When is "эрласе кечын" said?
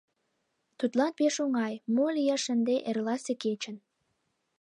2.89-3.75